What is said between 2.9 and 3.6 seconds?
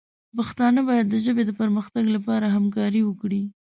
وکړي.